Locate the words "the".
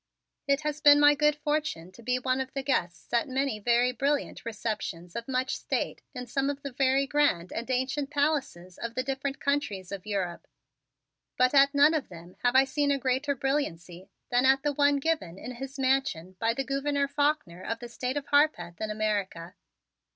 2.55-2.63, 6.63-6.71, 8.95-9.03, 14.63-14.73, 16.55-16.63, 17.77-17.87